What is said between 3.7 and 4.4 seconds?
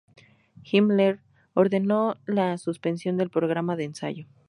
de ensayo.